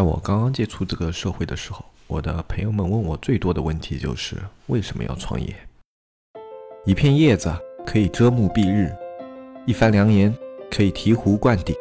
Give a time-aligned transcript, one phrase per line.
[0.00, 4.34] 在我刚刚接触这个社会的时候，我的朋友们问我最多的问题就是
[4.68, 5.54] 为什么要创业？
[6.86, 8.90] 一片叶子可以遮目蔽日，
[9.66, 10.34] 一番良言
[10.70, 11.76] 可以醍醐灌顶。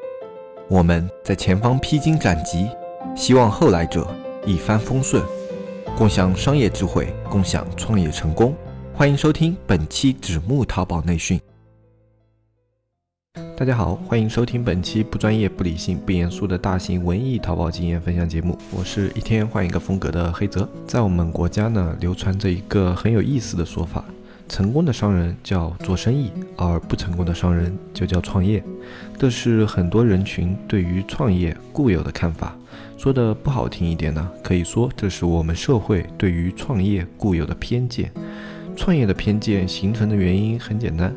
[0.67, 2.67] 我们在前方披荆斩棘，
[3.15, 4.05] 希望后来者
[4.45, 5.23] 一帆风顺，
[5.97, 8.53] 共享商业智慧，共享创业成功。
[8.93, 11.39] 欢迎收听本期纸木淘宝内训。
[13.57, 18.57] 大家好，欢迎收听本期不专业、不理性、不严肃的大型文艺淘宝经验分享节目。
[18.71, 20.67] 我是一天换一个风格的黑泽。
[20.87, 24.05] 在我们国家呢，流传着一个很有意思的说法：
[24.47, 28.63] 成功的商人叫做生意，而不成功的商人就叫创业。
[29.17, 32.55] 这是很多人群对于创业固有的看法。
[32.97, 38.11] 说的不好听一点呢，可以说这是我们社会对于创业固有的偏见。
[38.75, 41.13] 创业的偏见形成的原因很简单。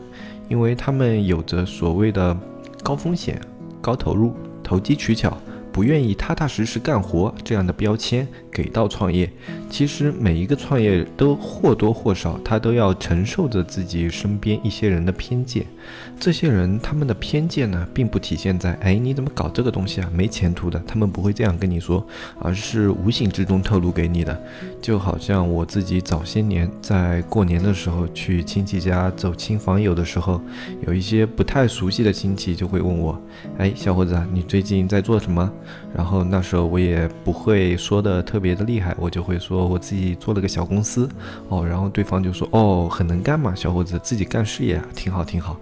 [0.52, 2.36] 因为他们有着所谓的
[2.84, 3.40] 高风险、
[3.80, 5.34] 高投入、投机取巧。
[5.72, 9.32] 不愿意踏踏实实干活这样的标签给到创业，
[9.72, 15.64] 其实每一个创业都或多或少，他都要承受着自己身边一些人的偏见。
[16.20, 22.06] 这些人他们的偏见呢，并不体现在哎你怎么搞这个东西啊，没前途的，他们不会这样跟你说，
[22.38, 24.38] 而是无形之中透露给你的。
[24.82, 30.38] 就好像我自己早些年在过年的时候去亲戚家走亲访友的时候，
[30.86, 33.18] 有一些不太熟悉的亲戚就会问我，
[33.56, 35.50] 哎小伙子，你最近在做什么？
[35.96, 41.08] 然后那时候我也不会说的特别的厉害，我就会说我自己做了个小公司
[41.48, 45.56] 哦，然后对方就说哦很能干嘛，小伙子自己干事业啊，挺好挺好，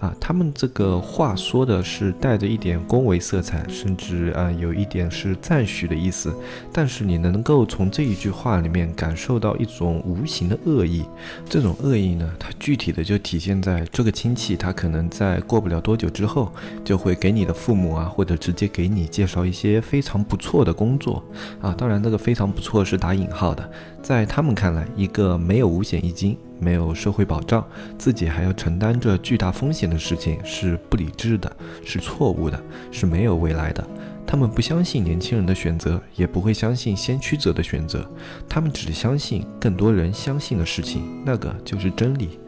[0.00, 6.34] 啊，他们这个话说的是带着一点恭维色彩，甚至啊有一点是赞许的意思，
[6.72, 11.04] 但是你能够从这一句话里面感受到一种无形的恶意，
[11.48, 16.52] 这种恶意呢，它具体的就体现在这个亲戚他可能在过不了多久之后，
[16.84, 19.46] 就会给你的父母啊，或者直接给你介绍。
[19.46, 21.22] 一些非常不错的工作
[21.60, 23.70] 啊，当然那个非常不错是打引号的，
[24.02, 27.66] 在他们看来，一个没有五险一金、没有社会保障、
[27.98, 31.50] 自己还要承担着巨大风险的事情是不理智的，
[31.84, 33.86] 是错误的，是没有未来的。
[34.26, 38.04] 他们不相信年轻人的选择，也不会相信先驱者的选择，
[38.48, 42.38] 他们只相信更多人相信的事情，那个就是真理。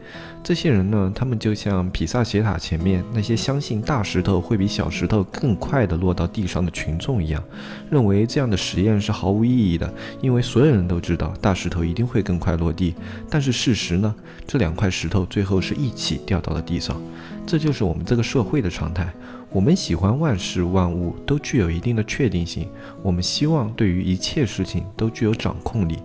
[0.49, 7.43] 这些人呢，他们就像比萨斜塔前面那些相信大石头会比小石头更快地落到地上的群众一样，
[7.87, 12.95] 认为这样的实验是毫无意义的，因为所有人都知道大石头一定会更快落地。
[13.29, 14.15] 但是事实呢，
[14.47, 16.99] 这两块石头最后是一起掉到了地上。
[17.45, 19.07] 这就是我们这个社会的常态。
[19.51, 22.67] 我们喜欢万事万物都具有一定的确定性，
[23.03, 25.99] 我们希望对于一切事情都具有掌控力。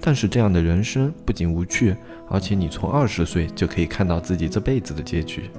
[0.00, 1.94] 但是这样的人生不仅无趣，
[2.28, 5.50] 而且你从二十岁就可以看到自己这辈子的结局。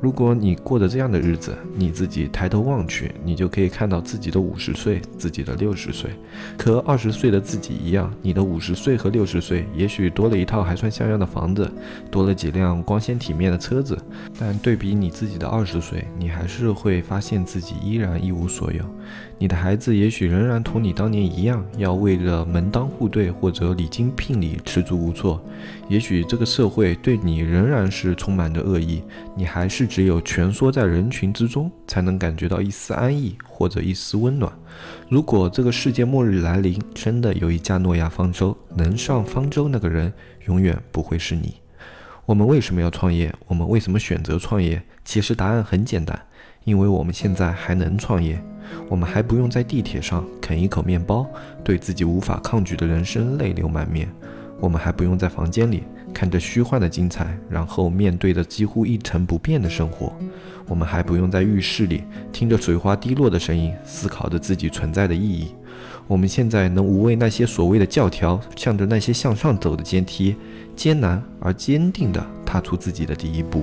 [0.00, 6.10] 如果你过着这样的日子，你自己抬头望去，你就可以看到自己的五十岁，自己的六十岁，
[6.56, 8.12] 和二十岁的自己一样。
[8.22, 11.68] 你的五十岁和六十岁，也许多了一套还算像样的房子，
[12.12, 13.98] 多了几辆光鲜体面的车子，
[14.38, 18.84] 但对比你自己的二十岁，你还是会发现自己依然一无所有。
[19.40, 25.42] 你的孩子也许仍然同你当年一样，要为了门当户对或者礼金聘礼吃足无措。
[25.88, 29.02] 也许这个社会对你仍然是充满着恶意，
[29.34, 34.52] 你还是只有蜷缩在人群之中，才能感觉到一丝安逸或者一丝温暖。
[35.08, 40.12] 如果这个世界末日来临，真的有一架诺亚方舟，能上方舟那个人
[40.46, 41.54] 永远不会是你。
[42.26, 43.34] 我们为什么要创业？
[43.46, 44.82] 我们为什么选择创业？
[45.04, 46.20] 其实答案很简单。
[46.64, 48.38] 因为我们现在还能创业，
[48.90, 51.26] 我们还不用在地铁上啃一口面包，
[51.64, 54.06] 对自己无法抗拒的人生泪流满面；
[54.60, 60.12] 我们还不用在房间里看着虚幻的精彩，然后面对着几乎一成不变的生活；
[60.66, 62.02] 我们还不用在浴室里
[62.32, 65.54] 听着水花滴落的声音，思考着自己存在的意义。
[66.06, 70.34] 我们现在能无畏那些所谓的教条，向着那些向上走的阶梯，
[70.74, 73.62] 艰难而坚定地踏出自己的第一步。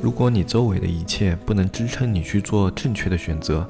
[0.00, 3.64] 如果你周围的一切不能支撑你去做正确的选择，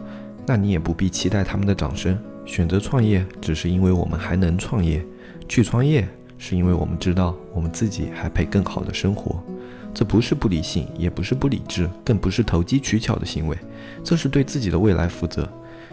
[0.46, 2.16] 那你也不必期待他们的掌声。
[2.46, 5.00] 选择创业，只是因为我们还能创业；
[5.48, 6.08] 去创业，
[6.44, 9.40] 是因为我们知道我们自己还配更好的生活。
[9.94, 13.56] 这不是不理性，也不是不理智，更不是投机取巧的行为，
[14.02, 15.48] 这是对自己的未来负责。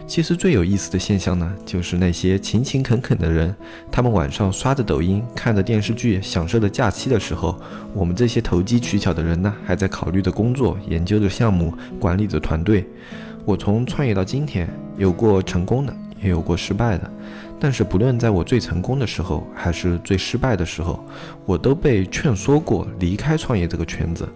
[0.08, 3.54] 其实最有意思的现象呢，就是那些勤勤恳恳的人，
[3.92, 7.56] 他们晚上刷着抖音、看着电视剧、享受着假期的时候，
[7.94, 12.84] 我们这些投机取巧的人呢，还在考虑着工作、研究着项目、管理着团队。
[13.44, 17.08] 我从创业到今天，有过成功的，也有过失败的，
[17.60, 21.04] 但是不论在我最成功的时候，还是最失败的时候，
[21.44, 24.26] 我都被劝说过离开创业这个圈子。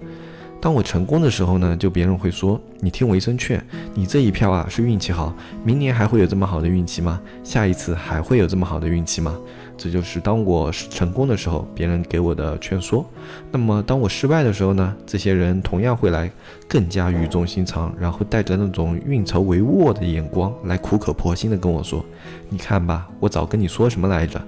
[0.61, 3.63] 当我成功的时候呢，就别人会说：“你听我一声劝，
[3.93, 7.21] 你这一票啊是运气好，明年还会有这么好的运气吗？
[7.43, 9.37] 下一次还会有这么好的运气吗？”
[9.77, 13.05] 这就是当我成功的时候，别人给我的劝说。
[13.51, 14.95] 那么当我失败的时候呢？
[15.07, 16.31] 这些人同样会来，
[16.69, 22.05] 更加语重心长，然后带着那种运筹帷幄的眼光来苦口婆心的跟我说
[22.49, 24.41] ：“你看吧，我早跟你说什么来着。”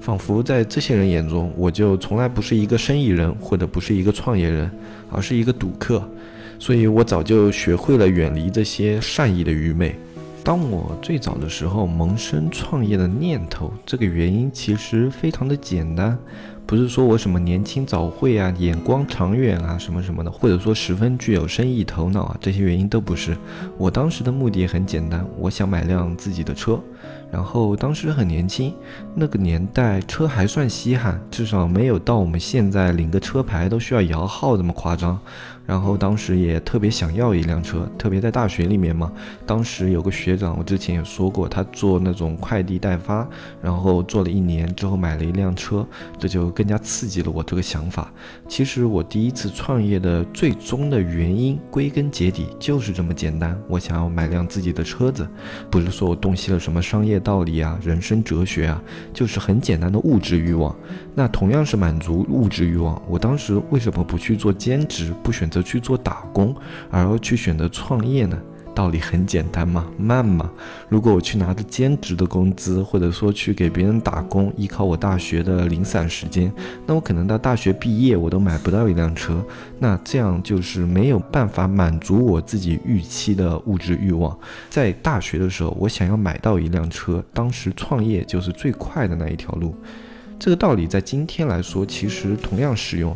[0.00, 4.70] 仿佛在这些人眼中，我就从来不是一个生意人，或者不是一个创业人，
[5.10, 6.02] 而是一个赌客。
[6.58, 9.94] 所以我早就学会了远离这些善意的愚昧。
[10.42, 16.18] 当我最早的时候萌生创业的念头，这个原因其实非常的简单，
[16.66, 23.36] 不是说我什么年轻早慧啊、眼光长远啊什么什么的，或者说十分具有生意头脑啊，这些原因都不是。
[23.76, 26.80] 我当时的目的很简单，我想买辆自己的车。
[27.30, 28.74] 然后当时很年轻，
[29.14, 35.16] 那个年代车还算稀罕，至少没有到我们现在领个车牌都需要摇号这么夸张。
[35.70, 39.12] 然后当时也特别想要一辆车，特别在大学里面嘛。
[39.46, 43.24] 当时有个学长，我之前也说过，他做那种快递代发，
[43.62, 45.86] 然后做了一年之后买了一辆车，
[46.18, 48.12] 这就更加刺激了我这个想法。
[48.48, 55.24] 其实我第一次创业的最终的原因，归根结底就是这么简单，我想要买辆自己的车子，
[55.70, 58.82] 不是说我洞悉了什么商业道理啊、人生哲学啊，
[59.14, 60.74] 就是很简单的物质欲望。
[61.14, 65.59] 那同样是满足物质欲望，我当时为什么不去做兼职，不选择？
[65.62, 66.54] 去做打工，
[66.90, 68.38] 而去选择创业呢？
[68.72, 70.48] 道理很简单嘛，慢嘛。
[70.88, 76.50] 如果我去拿着兼职的工资，或者说去给别人打工，依靠我大学的零散时间，
[76.86, 79.44] 那我可能到大学毕业我都买不到一辆车。
[79.80, 84.38] 那这样就是没有办法满足我自己预期的物质欲望。
[84.70, 89.74] 在大学的时候，我想要买到一辆车，当时创业就是最快的那一条路。
[90.38, 93.14] 这个道理在今天来说，其实同样适用。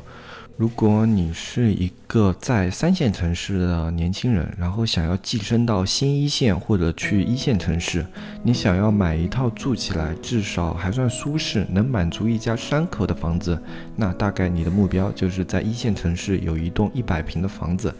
[0.56, 8.06] 如果你是一个在三线城市的年轻人，然后想要晋升到新一线或者去一线城市，
[8.44, 13.60] 你想要买一套住起来至少还算舒适、能满足一家三口的房子，
[13.96, 17.92] 那大概你的目标就是在一线城市有一栋一百平的房子。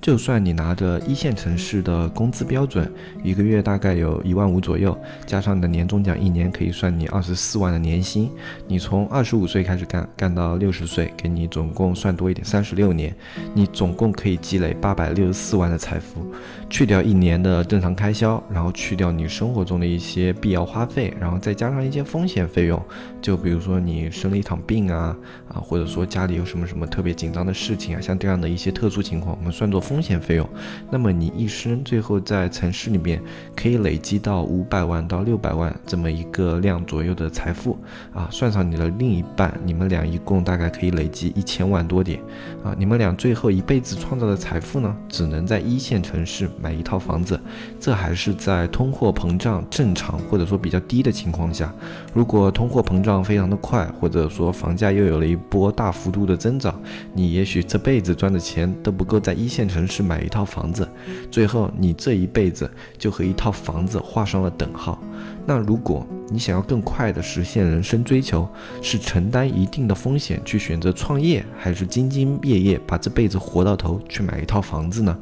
[0.00, 2.90] 就算你拿着一线城市的工资标准，
[3.22, 4.96] 一个月大概有一万五左右，
[5.26, 8.30] 加上你的年终奖，一年可以算你二十四万的年薪。
[8.66, 13.14] 你从二十五岁开始干，干到六十岁，给你总共算多一点，三十六年，
[13.52, 16.24] 你总共可以积累八百六十四万的财富。
[16.70, 22.80] 去掉一年的正常开销，然后去掉你生活中的一些必要花费，然后再加上一些风险费用，
[23.20, 25.16] 就比如说你生了一场病啊
[25.48, 29.78] 啊，或者说家里有什么什么特别紧张的事情啊，像这样的一些特殊情况，我们算作。
[29.88, 30.46] 风险费用，
[30.90, 33.22] 那么你一生最后在城市里面
[33.56, 37.78] 可以累积到五百万到六百万这么一个量左右的财富
[38.12, 42.20] 啊，算上你的另一半，你们俩一共大概可以累积一千万多点
[42.62, 42.74] 啊。
[42.76, 47.40] 你们俩最后一辈子创造的财富呢，只能在一线城市买一套房子，
[47.80, 51.74] 这还是在通货膨胀正常或者说比较低的情况下。
[52.14, 56.80] 如果通货膨胀非常的快，或者说房价又有了一波大幅度的增长，
[57.12, 59.88] 你也许这辈子赚的钱都不够在一线城。
[59.88, 60.86] 市买一套房子，
[61.30, 65.00] 最后你这一辈子就和一套房子画上了等号。
[65.46, 68.46] 那如果你想要更快的实现人生追求，
[68.82, 75.18] 是承担一定的风险去选择创业，还是兢兢业业把这辈子活到头去买一套房子呢？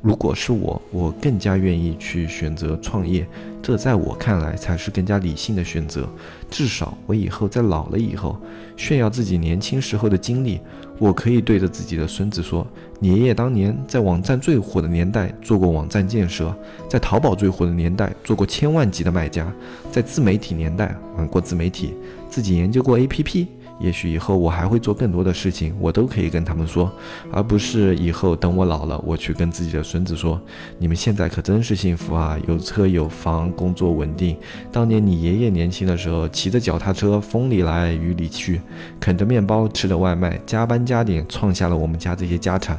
[0.00, 3.26] 如果是我，我更加愿意去选择创业，
[3.60, 6.08] 这在我看来才是更加理性的选择。
[6.48, 8.40] 至少我以后在老了以后，
[8.76, 10.60] 炫耀自己年轻时候的经历，
[10.98, 12.64] 我可以对着自己的孙子说
[13.00, 16.54] ：“你爷爷当年在网站最火的年代做过网站建设，
[16.88, 19.52] 在淘宝最火的年代做过千万级的卖家，
[19.90, 21.92] 在自媒体年代玩过自媒体，
[22.30, 23.48] 自己研究过 APP。”
[23.80, 26.90] 也许以后我还会做更多的事情，我都可以跟他们说，
[27.30, 30.40] 而不是以后等我老了，我去跟自己的孙子说
[30.78, 34.36] ：“你们现在可真是幸福啊，有车有房，工作稳定。
[34.72, 38.60] 当年你爷爷年轻的时候，骑着脚踏车，风里来雨里去，
[38.98, 42.78] 啃着面包，吃着外卖，加班加点，创下了我们家这些家产。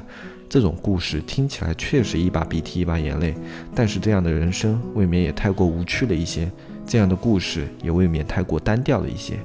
[0.49, 3.35] 这种故事听起来确实一把鼻涕一把眼泪，
[3.73, 6.51] 但是这样的人生未免也太过无趣了一些，
[6.85, 9.39] 这样的故事也未免太过单调了一些。”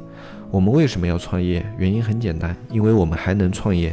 [0.55, 1.67] 我们为什么要创业？
[1.79, 3.93] 原因很简单，因为我们还能创业。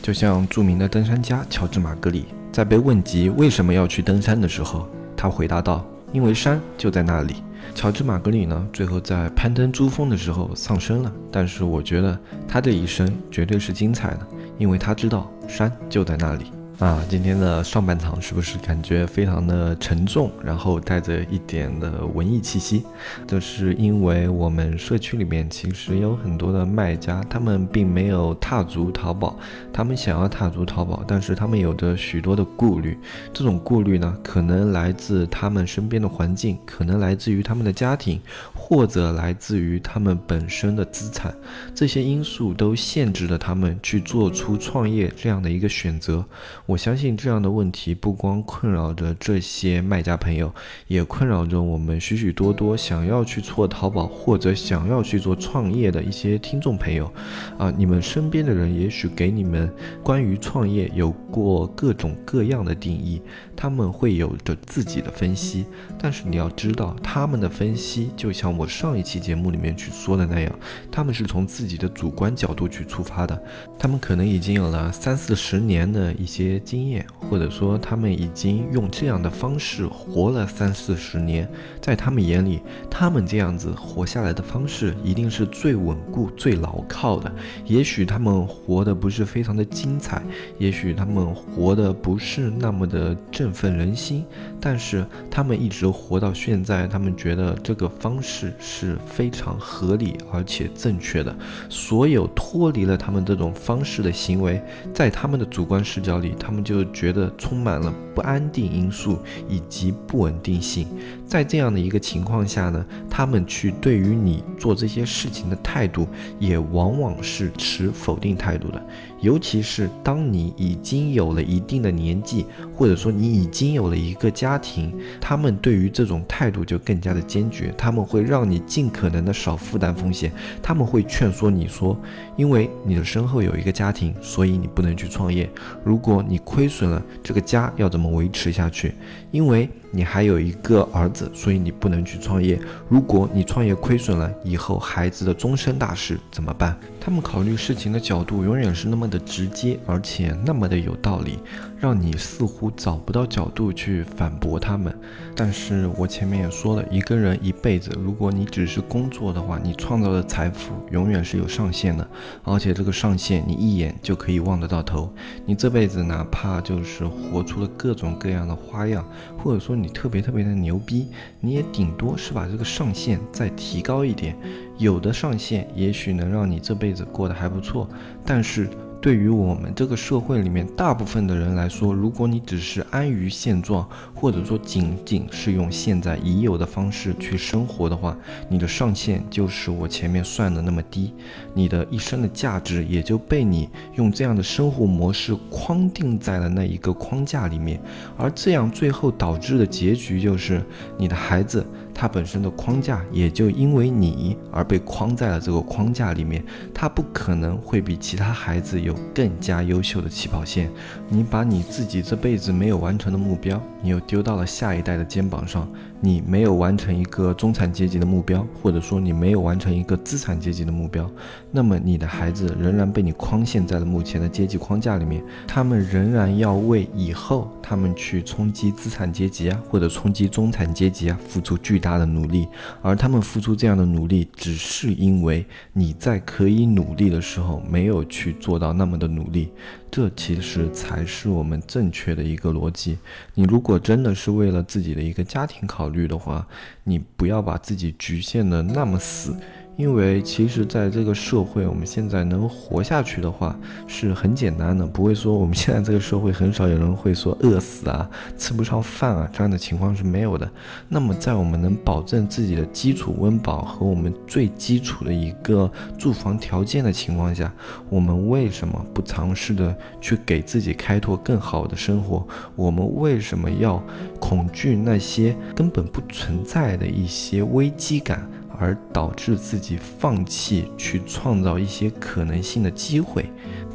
[0.00, 5.84] 就像著名的登山家乔治·马格里在被问及为什么要去登山的时候，他回答道
[6.14, 7.42] ：“因为山就在那里。”
[7.76, 11.12] 乔治·马格里呢，最后在攀登珠峰的时候丧生了。
[11.30, 14.20] 但是我觉得他这一生绝对是精彩的，
[14.56, 16.46] 因为他知道山就在那里。
[16.78, 22.84] 啊，今天的上半场是不是感觉非常的沉重，然后带着一点的文艺气息？
[23.26, 29.36] 这是因为我们社区里面其实有很多的卖家，他们并没有踏足淘宝，
[29.72, 32.96] 他们想要踏足淘宝，但是他们有着许多的顾虑。
[33.34, 38.20] 这种顾虑呢，可能来自他们身边的环境，可能来自于他们的家庭，
[38.54, 41.34] 或者来自于他们本身的资产。
[41.74, 46.24] 这些因素都限制了他们去做出创业这样的一个选择。
[46.68, 50.52] 我相信这样的问题不光困扰着这些卖家朋友，
[50.86, 57.10] 也困扰着我们许许多多想要去做淘宝或者想要去做创业的一些听众朋友。
[57.56, 59.72] 啊，你们身边的人也许给你们
[60.02, 63.22] 关于创业有过各种各样的定义，
[63.58, 65.66] 他们会有着自己的分析，
[65.98, 70.52] 但是你要知道，他们的分析就像我上一期节目里面去说的那样，
[70.92, 73.42] 他们是从自己的主观角度去出发的，
[73.76, 76.62] 他们可能已经有了三四十年的一些。
[76.68, 81.50] 经验，或者说他们已经用这样的方式活了三四十年，
[81.80, 82.60] 在他们眼里，
[82.90, 87.32] 他们这样子活下来的方式一定是最稳固、最牢靠的。
[87.64, 90.22] 也许他们活的不是非常的精彩，
[90.58, 94.26] 也许他们活的不是那么的正振奋人心，
[94.60, 101.34] 但是他们一直活到现在，他们觉得这个方式是非常合理而且正确的。
[101.70, 104.62] 所有脱离了他们这种方式的行为，
[104.92, 110.86] 在他们的主观视角里，他们就觉得充满了不安定因素以及不稳定性，
[111.28, 116.08] 在这样的一个情况下呢，他们去对于你做这些事情的态度，
[116.38, 118.82] 也往往是持否定态度的。
[119.20, 127.74] 尤其是当你已经有了一定的年纪，或者说你已经有了一个家庭，他们对于这种态度就更加的坚决。
[127.76, 130.32] 他们会让你尽可能的少负担风险，
[130.62, 131.94] 他们会劝说你说，
[132.36, 135.50] 因为你的身后有一个家庭，所以你不能去创业。
[135.84, 138.94] 如果你亏损了，这个家要怎么维持下去？
[139.30, 142.60] 因为你还有一个儿子，所以你不能去创业。
[142.88, 146.78] 如果你创业亏损了，以后孩子的终身大事怎么办？
[147.00, 151.38] 他们考虑事情的角度永远是那么的直接，而且那么的有道理，
[151.78, 154.94] 让你似乎找不到角度去反驳他们。
[155.34, 162.06] 但是我前面也说了，一个人一辈子，如果你只是工作的话，你创造的财富永远是有上限的，
[162.42, 165.10] 而且这个上限你一眼就可以望得到头。
[165.46, 169.02] 你这辈子哪怕就是活出了各种各样的花样，
[169.42, 171.08] 或者说你特别特别的牛逼，
[171.40, 174.36] 你也顶多是把这个上限再提高一点。
[174.78, 177.86] 有的上限也许能让你这辈子过得还不错，
[178.24, 178.70] 但是。
[179.00, 188.18] 对于我们这个社会里面大部分的人来说，如果你只是安于现状，或者说仅仅是用现在已有的方式去生活的话，
[188.48, 191.14] 你的上限就是我前面算的那么低，
[191.54, 197.80] 你的一生的价值也就被你用这样的生活模式框定在了那一个框架里面，
[198.16, 200.60] 而这样最后导致的结局就是
[200.96, 201.64] 你的孩子。
[202.00, 210.70] 他本身的框架也就因为你而被框在了这个框架里面，他不可能会比其他孩子有更加优秀的起跑线。
[211.08, 215.68] 你把你自己这辈子没有完成的目标，你又丢到了下一代的肩膀上。
[216.00, 221.10] 你没有完成一个中产阶级的目标，或者说你没有完成一个资产阶级的目标，
[221.50, 232.46] 那么你的孩子仍然被你框限在了目前的阶级框架里面，他们仍然要为以后他们去冲击资产阶级啊，或者冲击中产阶级啊，付出巨大大的努力，
[232.82, 239.50] 而他们付出这样的努力，只是因为你在可以努力的时候没有去做到那么的努力。
[239.90, 242.98] 这其实才是我们正确的一个逻辑。
[243.34, 246.46] 你如果真的是为了自己的一个家庭考虑的话，
[246.84, 249.34] 你不要把自己局限的那么死。
[249.78, 253.56] 因为其实，在这个社会，我们现在能活下去的话
[253.86, 260.50] 是很简单的，不会说我们现在这个社会很少有人会说饿死啊、吃不上饭啊这样的情况是没有的。
[260.88, 267.52] 那么，在我们能保证自己的基础温饱和我们最基础的一个住房条件的情况下，
[267.88, 272.26] 我们为什么不尝试的去给自己开拓更好的生活？
[272.56, 273.80] 我们为什么要
[274.18, 278.28] 恐惧那些根本不存在的一些危机感？
[278.58, 283.24] 而导致自己放弃去创造一些可能性的机会。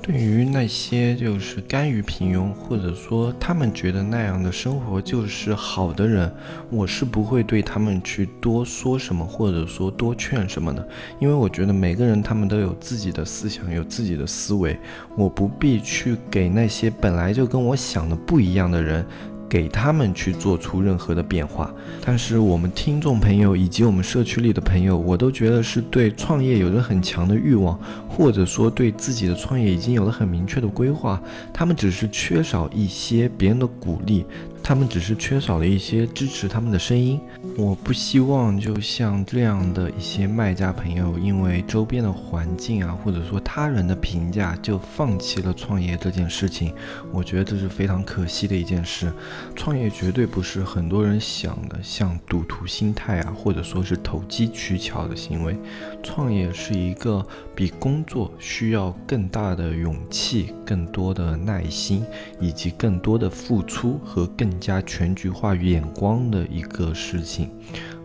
[0.01, 6.29] 对于那些就是甘于平庸，或者说他们觉得那样的生活就是好的人，
[6.69, 10.85] 我是不会对他们去多说什么，或者说多劝什么的。
[11.21, 14.77] 因为我觉得每个人他们都有自己的思想，有自己的思维，
[15.15, 19.05] 我不必去给那些本来就跟我想的不一样的人。
[19.53, 21.71] 给他们去做出任何的变化。
[22.03, 27.79] 但是我们听众朋友以及我们社区里的朋友，我都觉得是对创业有着很强的欲望，
[28.09, 31.21] 或者说对自己的创业已经有了很明确的规划，
[31.53, 34.25] 他们只是缺少一些别人的鼓励。
[34.65, 37.19] 他们只是缺少了一些支持他们的声音。
[37.57, 46.73] 我不希望就像这样的一些卖家朋友，因为周边的环境啊，或者说他人的评价，就放弃了创业这件事情。
[47.11, 49.11] 我觉得这是非常可惜的一件事。
[49.55, 55.55] 创业绝对不是很多人想的像赌徒心态啊，或者说是投机取巧的行为。
[56.01, 57.23] 创业是一个
[57.53, 62.03] 比工作需要更大的勇气、更多的耐心，
[62.39, 64.51] 以及更多的付出和更。
[64.63, 67.49] 加全局化眼光的一个事情。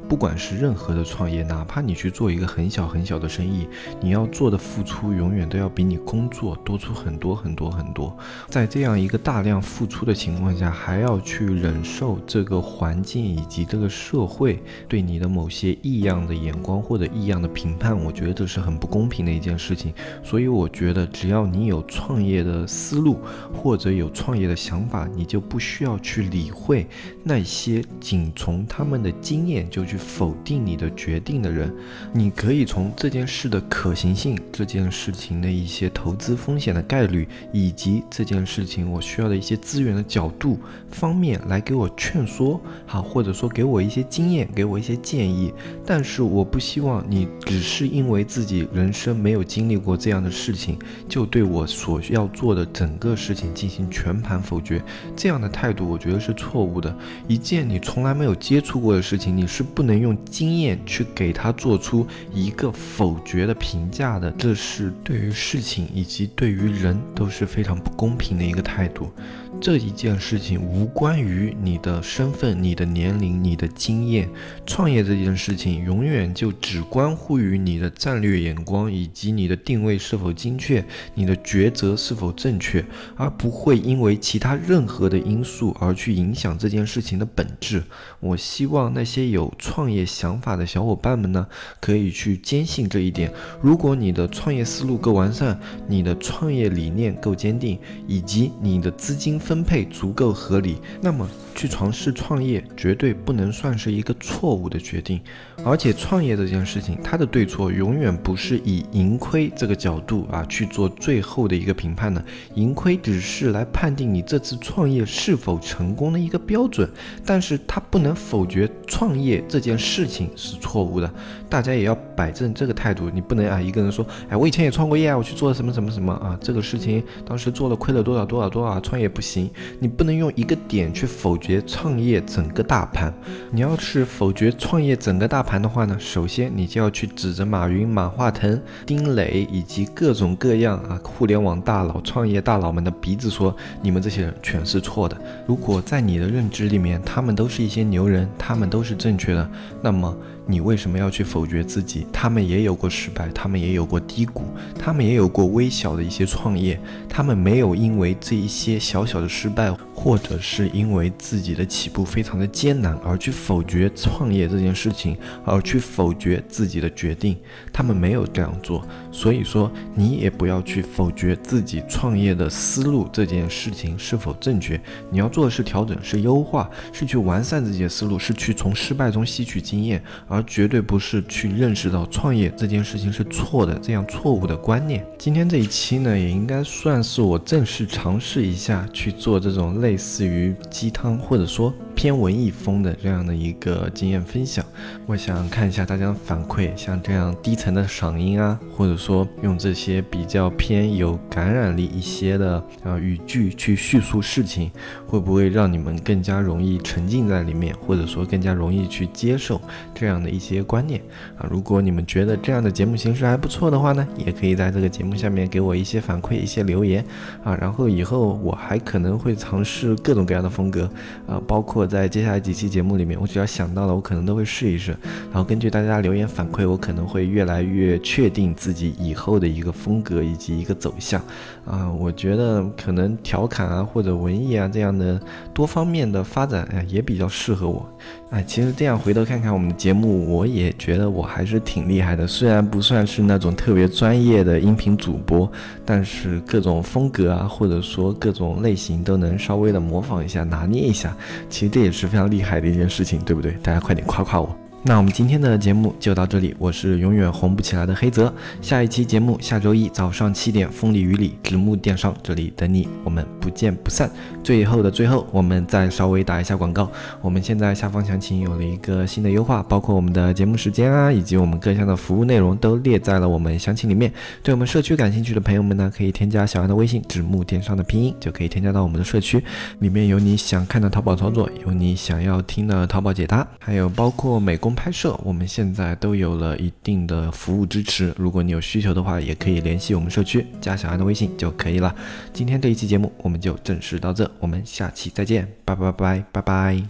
[0.09, 3.69] 不管是任何的创业，哪怕你去做一个很小很小的生意，
[4.01, 8.17] 你要做的付出永远都要比你工作多出很多很多很多。
[8.49, 19.93] 在这样一个大量付出的情况下，还要去忍受这个环境以及这个社会对你的某些异样的眼光或者异样的评判，我觉得这是很不公平的一件事情。
[20.25, 23.19] 所以我觉得，只要你有创业的思路
[23.53, 26.87] 或者有创业的想法，你就不需要去理会
[27.23, 29.98] 那些仅从他们的经验就去。
[29.99, 31.75] 否定你的决定的人，
[32.13, 40.57] 你可以从这件事的可行性、这件事情的一些投资风险的概率，以及这件事情我需要的一些资源的角度
[40.89, 45.53] 方面来给我劝说，好，或者说给我一些经验，给我一些建议。
[45.85, 50.79] 但是我不希望你只是因为自己人生没有经历过这样的事情，
[51.09, 54.81] 就对我所要做的整个事情进行全盘否决。
[55.17, 56.97] 这样的态度，我觉得是错误的。
[57.27, 59.88] 一件你从来没有接触过的事情，你是不。
[59.89, 69.11] 能用经验去给他做出一个否决的评价的，这是对于事情以及对于人都是非常不公平的一个态度。
[69.61, 74.29] 这一件事情无关于你的身份、你的年龄、你的经验。
[74.65, 80.85] 创业这件事情永远就只关乎于你的战略眼光以及你的定位是否精确，
[81.15, 82.85] 你的抉择是否正确，
[83.17, 87.83] 而不会因为其他任何的因素而去影响这件事情的本质。
[88.21, 91.45] 我希望那些有创业想法的小伙伴们呢，
[91.81, 93.33] 可以去坚信这一点。
[93.61, 99.41] 如果你的创业思路够完善，你的创业理念够坚定，以及你的资金。
[99.49, 101.27] 分配足够合理，那么。
[101.59, 105.21] 去尝试创业绝对不能算是一个错误的决定，
[105.65, 116.89] 而且创业这件事情，它的对错永远不是以盈亏这个角度啊去做最后的一个评判的，盈亏只是来判定你这次创业是否成功的一个标准，
[117.27, 121.13] 但是它不能否决创业这件事情是错误的，
[121.51, 131.48] 大家也要摆正这个态度，你不能啊一个人说，哎，我以前也创过业啊，我去做了什么什么什么啊，这个事情当时做了亏了多少多少多少，创业不行，你不能用一个点去否决。
[131.49, 133.11] 决创业整个大盘，
[133.51, 135.97] 你要是否决创业整个大盘的话呢？
[135.99, 145.17] 首先你就要去指着马云、马化腾、丁磊以及各种各样啊互联网大佬、创业大佬们的鼻子说，你们这些人全是错的。
[145.47, 150.15] 如果在你的认知里面，他们都是一些牛人，他们都是正确的，那么。
[150.51, 152.07] 你为什么要去否决自己？
[152.11, 154.45] 他们也有过失败，他们也有过低谷，
[154.79, 167.37] 他们也有过微小的一些创业，他们没有因为这一些小小的失败，或者是因为自己的起步非常的艰难而去否决创业这件事情，而去否决自己的决定。
[167.73, 174.81] 他们没有这样做，所以说你也不要去否决自己创业的思路这件事情是否正确。
[175.11, 180.43] 你要做的是调整，是优化，是去完善自己的思路，是去从失败中吸取经验，而。
[180.49, 185.07] 绝对不是去认识到创业这件事情是错的这样错误的观念。
[185.19, 194.65] 今天这一期呢，也应该算是我正式尝试一下去做这种类类似于鸡汤或者说偏文艺风的这样的一个经验分享。
[195.05, 204.71] 我想看一下大家的反馈，像这样低沉的嗓音啊，或者说用这些比较偏有感染力一些的啊语句去叙述事情，
[205.09, 209.61] 会不会让你们更加容易沉浸在里面，或者说更加容易去接受
[209.93, 210.29] 这样的。
[210.29, 211.01] 一些观念
[211.39, 217.03] 啊，如果你们觉得这样的节目形式还不错的话呢，也可以在这个节目下面给我一些反馈、一些留言
[217.43, 217.57] 啊。
[217.61, 220.89] 然后以后我还可能会尝试各种各样的风格
[221.27, 224.95] 啊，包括在接下来几期节目里面，我只要想到了，我可能都会试一试。
[225.33, 231.21] 然后根据大家留言反馈，我可能会越来越确定自己以后的一个风格以及一个走向
[231.65, 231.91] 啊。
[231.91, 235.21] 我觉得可能调侃啊或者文艺啊这样的
[235.55, 237.89] 多方面的发展，哎，也比较适合我。
[238.31, 242.27] 哎，其实这样回头看看我们的节目，我也觉得我还是挺厉害的。
[242.27, 245.51] 虽然不算是那种特别专业的音频主播，
[245.83, 251.17] 但是各种风格啊，或者说各种类型都能稍微的模仿一下、拿捏一下。
[251.49, 253.53] 其实这也是非常厉害的一件事情，对不对？
[253.63, 254.55] 大家快点夸夸我。
[254.85, 258.33] 那我们今天的节目就到这里，我是永远红不起来的黑泽。
[258.63, 264.09] 下一期节目下周一早上七点，风里雨里，直木电商这里等你，我们不见不散。
[264.43, 266.89] 最后的最后，我们再稍微打一下广告。
[267.21, 274.13] 我们现在下方详情有了一个新的优化，包括我们的节目时间啊，以及我们各项的服务内容都列在了我们详情里面。
[274.45, 279.43] 对我们社区感兴趣的朋友们呢，可以添加小安的微信，直木电商的拼音，就可以添加到我们的社区。
[279.81, 284.68] 里面有你想看的淘宝操作，有你想要听的淘宝解答，还有包括美工。
[284.75, 288.15] 拍摄，我们现在都有了一定的服务支持。
[288.17, 291.95] 如果你有需求的话，也可以联系我们社区，加小安的微信就可以了。
[292.33, 296.89] 今天这一期节目我们就正式到这，我们下期再见，拜拜拜拜拜拜。